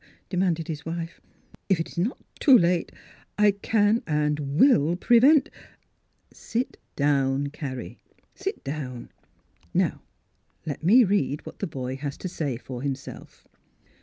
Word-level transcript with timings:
demanded 0.29 0.67
his 0.67 0.83
wife." 0.83 1.21
If 1.69 1.79
it 1.79 1.89
is 1.89 1.97
not 1.99 2.19
too 2.39 2.57
hite 2.57 2.91
I 3.37 3.51
can 3.51 4.01
and 4.07 4.39
will 4.59 4.95
prevent 4.95 5.47
—""Sit 6.49 6.77
down, 6.95 7.51
Carrie; 7.51 7.99
sit 8.33 8.63
down. 8.63 9.11
Now, 9.75 10.01
let 10.65 10.81
me 10.81 11.03
read 11.03 11.45
what 11.45 11.59
the 11.59 11.67
boy 11.67 11.97
has 11.97 12.17
to 12.17 12.27
say 12.27 12.57
for 12.57 12.81
himself." 12.81 13.47